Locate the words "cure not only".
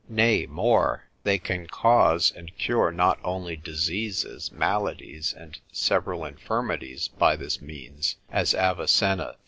2.57-3.55